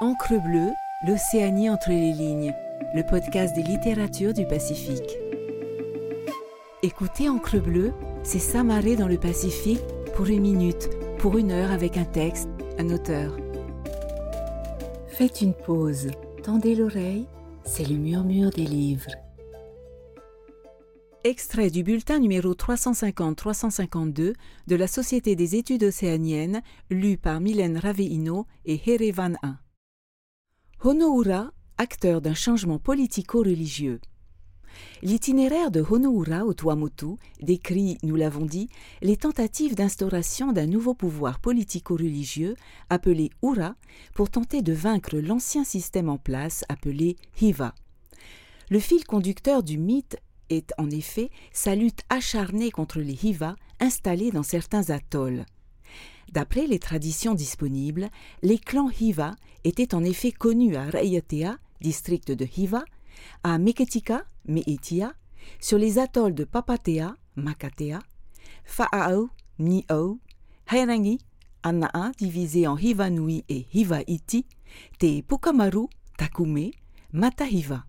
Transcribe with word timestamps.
Encre 0.00 0.42
bleue, 0.42 0.72
l'Océanie 1.06 1.70
entre 1.70 1.90
les 1.90 2.12
lignes, 2.12 2.52
le 2.96 3.04
podcast 3.04 3.54
des 3.54 3.62
littératures 3.62 4.34
du 4.34 4.44
Pacifique. 4.44 5.16
Écoutez 6.82 7.28
Encre 7.28 7.62
bleue, 7.62 7.92
c'est 8.24 8.40
s'amarrer 8.40 8.96
dans 8.96 9.06
le 9.06 9.18
Pacifique 9.18 9.84
pour 10.16 10.26
une 10.26 10.40
minute, 10.40 10.90
pour 11.18 11.38
une 11.38 11.52
heure 11.52 11.70
avec 11.70 11.96
un 11.96 12.04
texte, 12.04 12.48
un 12.76 12.90
auteur. 12.90 13.36
Faites 15.06 15.40
une 15.42 15.54
pause, 15.54 16.10
tendez 16.42 16.74
l'oreille, 16.74 17.28
c'est 17.64 17.88
le 17.88 17.94
murmure 17.94 18.50
des 18.50 18.66
livres. 18.66 19.12
Extrait 21.22 21.70
du 21.70 21.84
bulletin 21.84 22.18
numéro 22.18 22.52
350-352 22.52 24.34
de 24.66 24.76
la 24.76 24.88
Société 24.88 25.36
des 25.36 25.54
études 25.54 25.84
océaniennes, 25.84 26.62
lu 26.90 27.16
par 27.16 27.40
Mylène 27.40 27.78
Raveino 27.78 28.46
et 28.66 28.80
Herevan 28.84 29.38
1. 29.44 29.56
Honoura, 30.86 31.50
acteur 31.78 32.20
d'un 32.20 32.34
changement 32.34 32.78
politico-religieux. 32.78 34.02
L'itinéraire 35.00 35.70
de 35.70 35.80
Honoura 35.80 36.44
au 36.44 36.52
Tuamotu 36.52 37.16
décrit, 37.40 37.96
nous 38.02 38.16
l'avons 38.16 38.44
dit, 38.44 38.68
les 39.00 39.16
tentatives 39.16 39.74
d'instauration 39.74 40.52
d'un 40.52 40.66
nouveau 40.66 40.92
pouvoir 40.92 41.40
politico-religieux 41.40 42.54
appelé 42.90 43.30
Ura 43.42 43.76
pour 44.12 44.28
tenter 44.28 44.60
de 44.60 44.74
vaincre 44.74 45.16
l'ancien 45.16 45.64
système 45.64 46.10
en 46.10 46.18
place 46.18 46.66
appelé 46.68 47.16
Hiva. 47.40 47.74
Le 48.68 48.78
fil 48.78 49.06
conducteur 49.06 49.62
du 49.62 49.78
mythe 49.78 50.18
est 50.50 50.74
en 50.76 50.90
effet 50.90 51.30
sa 51.54 51.74
lutte 51.74 52.02
acharnée 52.10 52.70
contre 52.70 53.00
les 53.00 53.24
Hiva 53.24 53.56
installés 53.80 54.32
dans 54.32 54.42
certains 54.42 54.90
atolls. 54.90 55.46
D'après 56.32 56.66
les 56.66 56.78
traditions 56.78 57.34
disponibles, 57.34 58.10
les 58.42 58.58
clans 58.58 58.90
Hiva 58.90 59.34
étaient 59.64 59.94
en 59.94 60.04
effet 60.04 60.32
connus 60.32 60.76
à 60.76 60.84
Rayatea, 60.84 61.56
district 61.80 62.32
de 62.32 62.46
Hiva, 62.56 62.84
à 63.42 63.58
Meketika, 63.58 64.24
Meetia, 64.46 65.14
sur 65.60 65.78
les 65.78 65.98
atolls 65.98 66.34
de 66.34 66.44
Papatea, 66.44 67.14
Makatea, 67.36 68.00
Fa'ao, 68.64 69.30
Ni'o, 69.58 70.18
Hairangi, 70.66 71.18
Anaa 71.62 72.12
divisé 72.18 72.66
en 72.66 72.76
Hiva 72.76 73.10
Nui 73.10 73.44
et 73.48 73.66
Hiva 73.72 74.00
Iti, 74.06 74.46
Te 74.98 75.22
Pukamaru, 75.22 75.86
Takume, 76.18 76.70
Matahiva. 77.12 77.84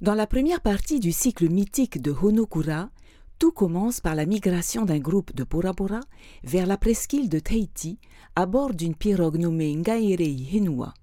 Dans 0.00 0.14
la 0.14 0.26
première 0.26 0.60
partie 0.60 1.00
du 1.00 1.12
cycle 1.12 1.48
mythique 1.48 2.02
de 2.02 2.10
Honokura, 2.10 2.90
tout 3.38 3.52
commence 3.52 4.00
par 4.00 4.14
la 4.14 4.26
migration 4.26 4.84
d'un 4.84 4.98
groupe 4.98 5.34
de 5.34 5.44
Bora 5.44 5.72
Bora 5.72 6.00
vers 6.44 6.66
la 6.66 6.76
presqu'île 6.76 7.28
de 7.28 7.38
Tahiti 7.38 7.98
à 8.36 8.46
bord 8.46 8.74
d'une 8.74 8.94
pirogue 8.94 9.38
nommée 9.38 9.74
Ngairei 9.74 10.36
Henua. 10.52 10.94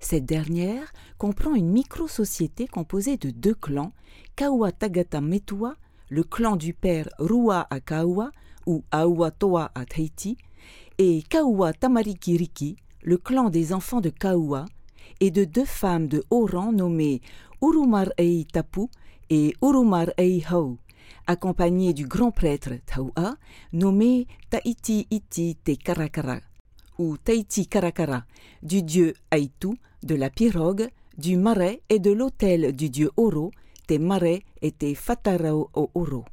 Cette 0.00 0.24
dernière 0.24 0.92
comprend 1.18 1.54
une 1.54 1.70
micro-société 1.70 2.66
composée 2.66 3.16
de 3.16 3.30
deux 3.30 3.54
clans, 3.54 3.92
Kaua 4.36 4.72
Tagata 4.72 5.20
Metua, 5.20 5.76
le 6.08 6.22
clan 6.22 6.56
du 6.56 6.72
père 6.72 7.08
Rua 7.18 7.66
à 7.70 7.80
Kaua 7.80 8.30
ou 8.66 8.84
Aua 8.92 9.30
Toa 9.30 9.70
à 9.74 9.84
Tahiti, 9.84 10.36
et 10.98 11.22
Kaua 11.28 11.72
Tamarikiriki, 11.72 12.76
le 13.02 13.18
clan 13.18 13.50
des 13.50 13.72
enfants 13.72 14.00
de 14.00 14.10
Kaua, 14.10 14.64
et 15.20 15.30
de 15.30 15.44
deux 15.44 15.64
femmes 15.64 16.08
de 16.08 16.24
haut 16.30 16.46
rang 16.46 16.72
nommées 16.72 17.20
Urumar 17.62 18.08
Ei 18.18 18.44
Tapu 18.44 18.88
et 19.30 19.54
Urumar 19.62 20.08
Ei 20.18 20.44
Hau, 20.50 20.78
accompagnées 21.26 21.92
du 21.92 22.06
grand 22.06 22.30
prêtre 22.30 22.70
Taua, 22.86 23.36
nommé 23.72 24.26
Tahiti 24.50 25.06
Iti 25.10 25.56
Te 25.56 25.74
Karakara, 25.74 26.40
ou 26.98 27.16
Tahiti 27.16 27.66
Karakara, 27.66 28.24
du 28.62 28.82
dieu 28.82 29.14
Aitu, 29.30 29.78
de 30.02 30.14
la 30.14 30.30
pirogue, 30.30 30.88
du 31.18 31.36
marais 31.36 31.80
et 31.88 31.98
de 31.98 32.10
l'autel 32.10 32.74
du 32.74 32.90
dieu 32.90 33.10
Oro, 33.16 33.50
Te 33.86 33.94
Mare 33.98 34.40
et 34.62 34.72
Te 34.72 34.94
Fatarao 34.94 35.70
o 35.74 35.90
Oro. 35.94 36.24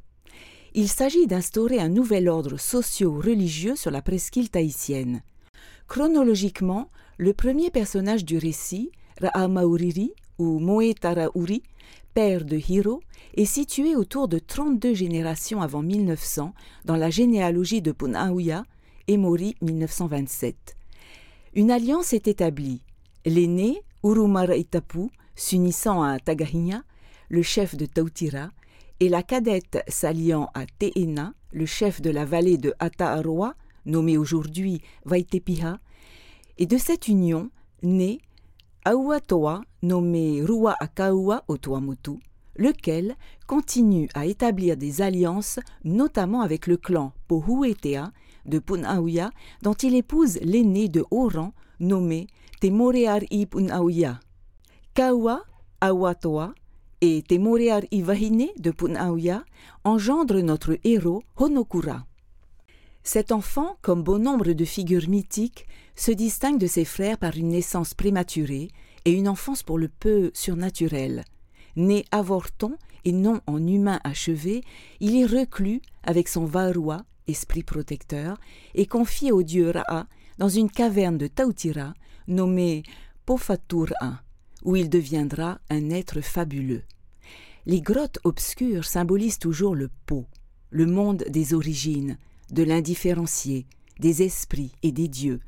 Il 0.76 0.90
s'agit 0.90 1.28
d'instaurer 1.28 1.80
un 1.80 1.90
nouvel 1.90 2.28
ordre 2.28 2.60
socio-religieux 2.60 3.76
sur 3.76 3.92
la 3.92 4.02
presqu'île 4.02 4.50
tahitienne. 4.50 5.22
Chronologiquement, 5.88 6.90
le 7.18 7.34
premier 7.34 7.70
personnage 7.70 8.26
du 8.26 8.40
récit, 8.40 8.92
Ra'amauriri 9.22 10.14
ou 10.40 10.60
Moetarauri, 10.60 11.62
père 12.14 12.46
de 12.46 12.58
Hiro, 12.58 13.02
est 13.36 13.46
situé 13.46 13.96
autour 13.96 14.28
de 14.28 14.40
32 14.40 14.94
générations 14.94 15.62
avant 15.62 15.82
1900 15.82 16.54
dans 16.86 16.96
la 16.96 17.10
généalogie 17.10 17.82
de 17.82 17.92
Punauia, 17.92 18.64
Emori 19.08 19.56
1927. 19.62 20.76
Une 21.56 21.72
alliance 21.72 22.14
est 22.14 22.28
établie. 22.28 22.82
L'aîné, 23.26 23.82
Urumara 24.04 24.56
Itapu, 24.56 25.10
s'unissant 25.36 26.04
à 26.04 26.20
Tagahinya, 26.20 26.84
le 27.30 27.42
chef 27.42 27.76
de 27.76 27.86
Tautira, 27.86 28.50
et 29.00 29.10
la 29.10 29.24
cadette 29.24 29.84
s'alliant 29.88 30.50
à 30.54 30.66
Teena, 30.66 31.34
le 31.52 31.66
chef 31.66 32.02
de 32.02 32.10
la 32.10 32.26
vallée 32.26 32.58
de 32.58 32.74
Ataaroa, 32.80 33.56
nommé 33.86 34.18
aujourd'hui 34.18 34.82
Vaitepiha, 35.06 35.80
et 36.58 36.66
de 36.66 36.78
cette 36.78 37.08
union 37.08 37.50
naît 37.82 38.20
Auatoa, 38.86 39.62
nommé 39.82 40.44
Rua 40.44 40.76
Akaua 40.78 41.46
au 41.48 41.58
Tuamotu, 41.58 42.20
lequel 42.58 43.16
continue 43.48 44.10
à 44.14 44.26
établir 44.26 44.76
des 44.76 45.02
alliances, 45.02 45.60
notamment 45.86 46.42
avec 46.42 46.68
le 46.68 46.76
clan 46.76 47.14
Pohuetea 47.30 48.12
de 48.46 48.60
Punauia, 48.60 49.30
dont 49.62 49.74
il 49.74 49.96
épouse 49.96 50.38
l'aîné 50.42 50.90
de 50.90 51.06
haut 51.12 51.30
rang 51.30 51.54
nommé 51.80 52.28
Temoreari 52.60 53.46
Punauia. 53.46 54.20
Kaua, 54.94 55.44
Auatoa 55.80 56.54
et 57.00 57.22
Temoreari 57.22 58.02
Vahine 58.02 58.50
de 58.60 58.72
Punauia 58.72 59.46
engendrent 59.86 60.44
notre 60.44 60.78
héros 60.84 61.24
Honokura. 61.38 62.06
Cet 63.04 63.34
enfant, 63.34 63.78
comme 63.82 64.02
bon 64.02 64.22
nombre 64.22 64.54
de 64.54 64.66
figures 64.66 65.10
mythiques, 65.10 65.68
se 65.96 66.12
distingue 66.12 66.58
de 66.58 66.68
ses 66.68 66.86
frères 66.86 67.18
par 67.18 67.36
une 67.36 67.50
naissance 67.50 67.94
prématurée 67.94 68.70
et 69.04 69.12
une 69.12 69.28
enfance 69.28 69.62
pour 69.62 69.78
le 69.78 69.90
peu 69.90 70.32
surnaturelle. 70.34 71.26
Né 71.76 72.06
avorton 72.12 72.78
et 73.04 73.12
non 73.12 73.42
en 73.46 73.66
humain 73.66 74.00
achevé, 74.06 74.64
il 75.02 75.18
est 75.18 75.26
reclus 75.26 75.82
avec 76.04 76.30
son 76.30 76.46
Varua, 76.46 77.04
esprit 77.28 77.64
protecteur, 77.64 78.40
et 78.74 78.86
confié 78.86 79.34
au 79.34 79.44
dieu 79.44 79.70
Ra'a 79.70 80.08
dans 80.38 80.50
une 80.50 80.72
caverne 80.72 81.18
de 81.18 81.28
Tautira 81.28 81.94
nommée 82.28 82.84
Pofatura, 83.26 84.22
où 84.64 84.78
il 84.78 84.90
deviendra 84.90 85.60
un 85.70 85.90
être 85.90 86.22
fabuleux. 86.22 86.84
Les 87.66 87.82
grottes 87.82 88.20
obscures 88.24 88.86
symbolisent 88.86 89.40
toujours 89.40 89.76
le 89.76 89.90
Po, 90.06 90.26
le 90.70 90.86
monde 90.86 91.26
des 91.30 91.54
origines, 91.54 92.18
de 92.54 92.64
l'indifférencié, 92.64 93.66
des 94.00 94.24
esprits 94.24 94.72
et 94.84 94.92
des 94.92 95.08
dieux, 95.08 95.42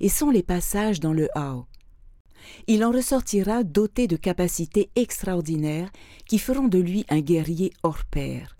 et 0.00 0.08
sont 0.08 0.30
les 0.30 0.42
passages 0.42 1.00
dans 1.00 1.12
le 1.12 1.28
Hao. 1.36 1.66
Il 2.66 2.84
en 2.84 2.90
ressortira 2.90 3.64
doté 3.64 4.06
de 4.06 4.16
capacités 4.16 4.90
extraordinaires 4.96 5.90
qui 6.26 6.38
feront 6.38 6.68
de 6.68 6.78
lui 6.78 7.04
un 7.10 7.20
guerrier 7.20 7.72
hors 7.82 8.04
pair. 8.04 8.56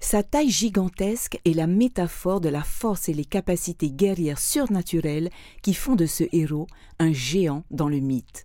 Sa 0.00 0.22
taille 0.22 0.50
gigantesque 0.50 1.40
est 1.44 1.54
la 1.54 1.66
métaphore 1.66 2.40
de 2.40 2.50
la 2.50 2.62
force 2.62 3.08
et 3.08 3.14
les 3.14 3.24
capacités 3.24 3.90
guerrières 3.90 4.38
surnaturelles 4.38 5.30
qui 5.62 5.72
font 5.72 5.96
de 5.96 6.06
ce 6.06 6.24
héros 6.32 6.66
un 6.98 7.12
géant 7.12 7.64
dans 7.70 7.88
le 7.88 8.00
mythe. 8.00 8.44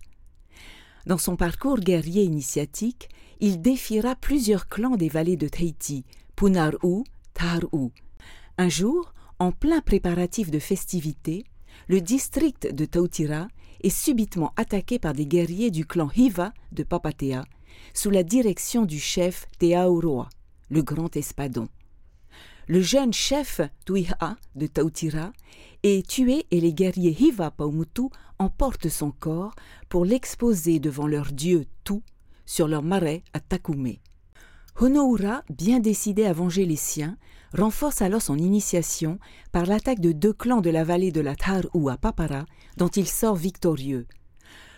Dans 1.06 1.18
son 1.18 1.36
parcours 1.36 1.78
guerrier 1.78 2.22
initiatique, 2.22 3.08
il 3.40 3.60
défiera 3.60 4.16
plusieurs 4.16 4.68
clans 4.68 4.96
des 4.96 5.08
vallées 5.08 5.36
de 5.36 5.48
Tahiti, 5.48 6.04
Punaru, 6.36 7.04
Taru, 7.34 7.90
un 8.58 8.68
jour, 8.68 9.14
en 9.38 9.52
plein 9.52 9.80
préparatif 9.80 10.50
de 10.50 10.58
festivités, 10.58 11.44
le 11.88 12.00
district 12.00 12.72
de 12.72 12.84
Tautira 12.84 13.48
est 13.82 13.90
subitement 13.90 14.52
attaqué 14.56 14.98
par 14.98 15.14
des 15.14 15.26
guerriers 15.26 15.70
du 15.70 15.86
clan 15.86 16.10
Hiva 16.14 16.52
de 16.70 16.82
Papatea, 16.82 17.44
sous 17.94 18.10
la 18.10 18.22
direction 18.22 18.84
du 18.84 18.98
chef 18.98 19.46
Teauroa, 19.58 20.28
le 20.68 20.82
grand 20.82 21.16
espadon. 21.16 21.68
Le 22.68 22.80
jeune 22.80 23.12
chef 23.12 23.60
Tuiha 23.84 24.36
de 24.54 24.66
Tautira 24.66 25.32
est 25.82 26.06
tué 26.06 26.46
et 26.50 26.60
les 26.60 26.72
guerriers 26.72 27.16
Hiva 27.18 27.50
Paumutu 27.50 28.02
emportent 28.38 28.88
son 28.88 29.10
corps 29.10 29.54
pour 29.88 30.04
l'exposer 30.04 30.78
devant 30.78 31.06
leur 31.06 31.32
dieu 31.32 31.66
Tu 31.84 31.94
sur 32.46 32.68
leur 32.68 32.82
marais 32.82 33.24
à 33.32 33.40
Takume. 33.40 33.96
Honoura, 34.80 35.44
bien 35.50 35.80
décidé 35.80 36.24
à 36.24 36.32
venger 36.32 36.64
les 36.64 36.76
siens, 36.76 37.16
renforce 37.56 38.02
alors 38.02 38.22
son 38.22 38.38
initiation 38.38 39.18
par 39.52 39.66
l'attaque 39.66 40.00
de 40.00 40.12
deux 40.12 40.32
clans 40.32 40.60
de 40.60 40.70
la 40.70 40.82
vallée 40.82 41.12
de 41.12 41.20
la 41.20 41.36
Tar 41.36 41.62
ou 41.74 41.88
à 41.88 41.96
Papara, 41.96 42.46
dont 42.78 42.88
il 42.88 43.06
sort 43.06 43.36
victorieux. 43.36 44.06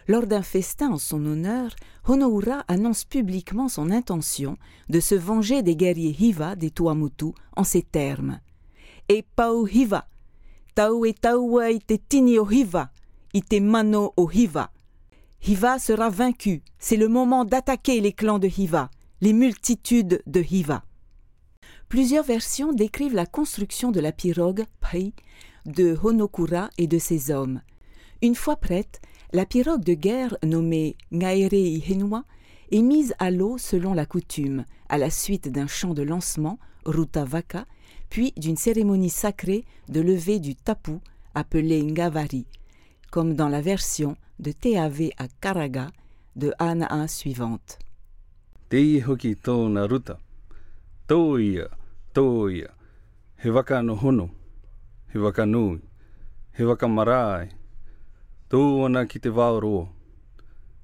Lors 0.06 0.26
d'un 0.26 0.42
festin 0.42 0.90
en 0.90 0.98
son 0.98 1.24
honneur, 1.24 1.74
Honoura 2.06 2.64
annonce 2.68 3.04
publiquement 3.04 3.68
son 3.68 3.90
intention 3.90 4.58
de 4.90 5.00
se 5.00 5.14
venger 5.14 5.62
des 5.62 5.76
guerriers 5.76 6.14
Hiva 6.18 6.56
des 6.56 6.70
Tuamotu 6.70 7.32
en 7.56 7.64
ces 7.64 7.82
termes. 7.82 8.40
E 9.10 9.22
pau 9.36 9.66
Hiva, 9.66 10.06
tau 10.74 11.06
e 11.06 11.14
taua 11.14 11.70
i 11.70 11.80
te 11.80 11.96
tini 11.96 12.36
Hiva, 12.36 12.90
ite 13.32 13.60
mano 13.60 14.12
o 14.16 14.28
Hiva. 14.30 14.70
Hiva 15.46 15.78
sera 15.78 16.10
vaincu. 16.10 16.62
C'est 16.78 16.96
le 16.96 17.08
moment 17.08 17.44
d'attaquer 17.44 18.00
les 18.00 18.12
clans 18.12 18.38
de 18.38 18.48
Hiva, 18.48 18.90
les 19.24 19.32
multitudes 19.32 20.22
de 20.26 20.42
Hiva. 20.42 20.84
Plusieurs 21.88 22.26
versions 22.26 22.74
décrivent 22.74 23.14
la 23.14 23.24
construction 23.24 23.90
de 23.90 23.98
la 23.98 24.12
pirogue 24.12 24.66
Pai 24.80 25.14
de 25.64 25.96
Honokura 26.02 26.68
et 26.76 26.86
de 26.86 26.98
ses 26.98 27.30
hommes. 27.30 27.62
Une 28.20 28.34
fois 28.34 28.56
prête, 28.56 29.00
la 29.32 29.46
pirogue 29.46 29.82
de 29.82 29.94
guerre 29.94 30.36
nommée 30.44 30.98
Ngaerei 31.10 31.82
Henwa 31.88 32.24
est 32.70 32.82
mise 32.82 33.14
à 33.18 33.30
l'eau 33.30 33.56
selon 33.56 33.94
la 33.94 34.04
coutume, 34.04 34.66
à 34.90 34.98
la 34.98 35.08
suite 35.08 35.48
d'un 35.48 35.68
chant 35.68 35.94
de 35.94 36.02
lancement, 36.02 36.58
Ruta 36.84 37.24
Vaka, 37.24 37.64
puis 38.10 38.34
d'une 38.36 38.58
cérémonie 38.58 39.08
sacrée 39.08 39.64
de 39.88 40.02
levée 40.02 40.38
du 40.38 40.54
tapu, 40.54 40.98
appelée 41.34 41.82
Ngavari, 41.82 42.44
comme 43.10 43.32
dans 43.32 43.48
la 43.48 43.62
version 43.62 44.18
de 44.38 44.52
Teave 44.52 45.08
à 45.16 45.28
Karaga 45.40 45.92
de 46.36 46.52
Anaa 46.58 47.08
suivante. 47.08 47.78
Tei 48.68 49.00
hoki 49.00 49.34
tōna 49.36 49.84
ruta, 49.86 50.16
tōia, 51.06 51.66
tōia, 52.14 52.70
he 53.36 53.50
waka 53.50 53.82
no 53.82 53.94
hono, 53.94 54.30
he 55.12 55.18
waka 55.18 55.44
nui, 55.44 55.80
he 56.56 56.64
waka 56.64 56.88
marae, 56.88 57.50
tōna 58.48 59.04
ki 59.06 59.20
te 59.20 59.28
vāroa, 59.28 59.84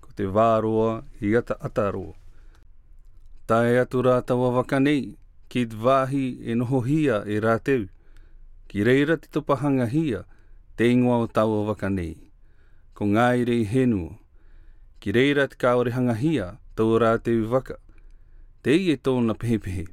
ko 0.05 0.13
te 0.15 0.29
vāroa 0.29 1.01
i 1.25 1.33
ata 1.41 1.57
ataroa. 1.57 2.13
Tae 3.49 3.81
atu 3.81 4.05
rātawa 4.05 4.53
waka 4.61 4.79
nei, 4.79 5.17
ki 5.49 5.65
te 5.65 6.21
e 6.53 6.55
noho 6.55 6.85
hia 6.85 7.25
e 7.25 7.41
rā 7.41 7.59
ki 8.69 8.85
reira 8.85 9.17
te 9.17 9.29
topahanga 9.33 9.87
hia, 9.87 10.27
te 10.77 10.85
ingoa 10.93 11.25
o 11.25 11.27
taua 11.27 11.65
waka 11.65 11.89
nei, 11.89 12.31
ko 12.93 13.07
ngāire 13.07 13.57
i 13.57 13.65
henua, 13.65 14.19
ki 15.01 15.13
reira 15.13 15.49
te 15.49 15.57
kāore 15.57 15.91
hanga 15.97 16.15
hia, 16.15 16.60
tau 16.81 16.97
rā 16.97 17.19
teu 17.21 17.45
te 18.65 18.73
i 18.73 18.87
e 18.89 18.97
tōna 18.97 19.35
pehepehe. 19.37 19.85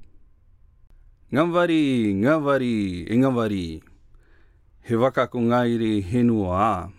Ngawari, 1.33 2.13
ngawari, 2.15 3.03
e 3.03 3.15
ngawari, 3.17 3.83
he 4.87 4.95
waka 4.95 5.27
ko 5.27 5.39
ngāire 5.39 5.99
henua 5.99 6.55
ā. 6.55 6.91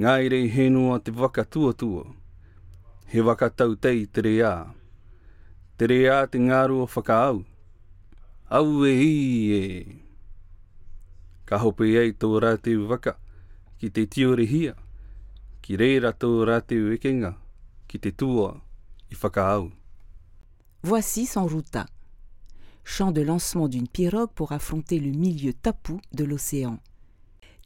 Ngāire 0.00 0.48
henua 0.48 1.00
te 1.04 1.12
waka 1.12 1.44
tuatua, 1.44 2.04
tua, 2.04 2.14
he 3.12 3.20
waka 3.20 3.50
tau 3.50 3.76
tei 3.76 4.06
tere 4.06 4.40
ā. 4.40 4.54
Tere 5.76 6.08
ā 6.08 6.24
te 6.32 6.40
ngārua 6.40 6.84
o 6.84 6.88
whakaau, 6.88 7.44
au 8.48 8.84
e 8.88 8.94
i 8.96 9.12
e. 9.52 9.64
Ka 11.44 11.60
hope 11.60 11.84
ei 11.84 12.16
tō 12.16 12.40
rāteu 12.40 12.88
waka, 12.88 13.18
ki 13.76 13.92
te 13.92 14.08
tiore 14.08 14.48
hia, 14.48 14.72
ki 15.60 15.76
reira 15.76 16.16
tō 16.16 16.32
rāteu 16.48 16.96
ekenga, 16.96 17.36
whakaau. 19.22 19.70
Voici 20.82 21.26
son 21.26 21.46
ruta. 21.46 21.86
Chant 22.84 23.12
de 23.12 23.20
lancement 23.20 23.68
d'une 23.68 23.86
pirogue 23.86 24.30
pour 24.34 24.52
affronter 24.52 24.98
le 24.98 25.12
milieu 25.12 25.52
tapu 25.52 25.94
de 26.12 26.24
l'océan. 26.24 26.78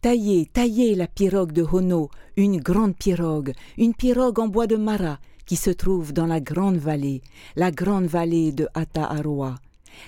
Taillez, 0.02 0.46
taillez 0.52 0.94
la 0.94 1.06
pirogue 1.06 1.52
de 1.52 1.62
Hono, 1.62 2.10
une 2.36 2.60
grande 2.60 2.94
pirogue, 2.94 3.52
une 3.78 3.94
pirogue 3.94 4.38
en 4.38 4.48
bois 4.48 4.66
de 4.66 4.76
mara 4.76 5.18
qui 5.46 5.56
se 5.56 5.70
trouve 5.70 6.12
dans 6.12 6.26
la 6.26 6.40
grande 6.40 6.76
vallée, 6.76 7.22
la 7.54 7.70
grande 7.70 8.06
vallée 8.06 8.52
de 8.52 8.68
Ataaroa. 8.74 9.54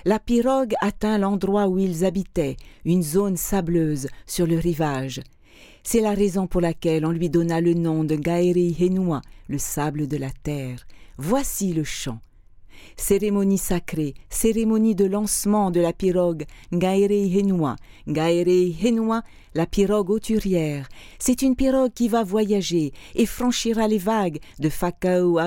La 0.05 0.19
pirogue 0.19 0.75
atteint 0.81 1.17
l'endroit 1.17 1.67
où 1.67 1.79
ils 1.79 2.05
habitaient, 2.05 2.57
une 2.85 3.01
zone 3.01 3.37
sableuse 3.37 4.07
sur 4.27 4.45
le 4.45 4.59
rivage. 4.59 5.21
C'est 5.83 6.01
la 6.01 6.13
raison 6.13 6.47
pour 6.47 6.61
laquelle 6.61 7.05
on 7.05 7.11
lui 7.11 7.29
donna 7.29 7.61
le 7.61 7.73
nom 7.73 8.03
de 8.03 8.15
Gaeri 8.15 8.75
Henua, 8.79 9.21
le 9.47 9.57
sable 9.57 10.07
de 10.07 10.17
la 10.17 10.29
terre. 10.29 10.85
Voici 11.17 11.73
le 11.73 11.83
chant. 11.83 12.19
Cérémonie 12.95 13.57
sacrée, 13.57 14.13
cérémonie 14.29 14.95
de 14.95 15.05
lancement 15.05 15.71
de 15.71 15.79
la 15.79 15.93
pirogue 15.93 16.45
Ngaerei 16.71 17.27
Henua. 17.37 17.75
Ngaerei 18.07 18.75
Henua, 18.83 19.23
la 19.55 19.65
pirogue 19.65 20.11
auturière. 20.11 20.87
C'est 21.17 21.41
une 21.41 21.55
pirogue 21.55 21.93
qui 21.93 22.07
va 22.07 22.23
voyager 22.23 22.93
et 23.15 23.25
franchira 23.25 23.87
les 23.87 23.97
vagues 23.97 24.39
de 24.59 24.69
Fakao. 24.69 25.39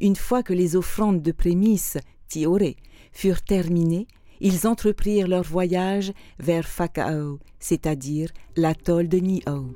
Une 0.00 0.16
fois 0.16 0.42
que 0.42 0.52
les 0.52 0.76
offrandes 0.76 1.22
de 1.22 1.32
prémices, 1.32 1.98
Tiore, 2.28 2.74
furent 3.12 3.42
terminées, 3.42 4.06
ils 4.40 4.66
entreprirent 4.66 5.28
leur 5.28 5.42
voyage 5.42 6.12
vers 6.38 6.66
Fakao, 6.66 7.38
c'est-à-dire 7.58 8.30
l'atoll 8.56 9.08
de 9.08 9.18
Niho. 9.18 9.72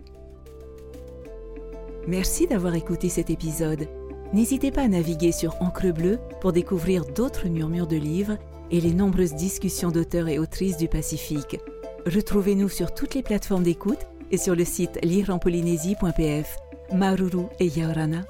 Merci 2.06 2.46
d'avoir 2.46 2.74
écouté 2.74 3.08
cet 3.08 3.30
épisode. 3.30 3.88
N'hésitez 4.32 4.70
pas 4.70 4.82
à 4.82 4.88
naviguer 4.88 5.30
sur 5.30 5.60
Encre 5.60 5.92
Bleue 5.92 6.18
pour 6.40 6.52
découvrir 6.52 7.04
d'autres 7.04 7.48
murmures 7.48 7.86
de 7.86 7.96
livres 7.96 8.38
et 8.70 8.80
les 8.80 8.94
nombreuses 8.94 9.34
discussions 9.34 9.90
d'auteurs 9.90 10.28
et 10.28 10.38
autrices 10.38 10.78
du 10.78 10.88
Pacifique. 10.88 11.58
Retrouvez-nous 12.06 12.68
sur 12.68 12.94
toutes 12.94 13.14
les 13.14 13.22
plateformes 13.22 13.62
d'écoute 13.62 14.06
et 14.30 14.38
sur 14.38 14.56
le 14.56 14.64
site 14.64 14.98
lireenpolynésie.pf. 15.04 16.56
Maruru 16.92 17.44
et 17.60 17.68
Yaorana. 17.68 18.22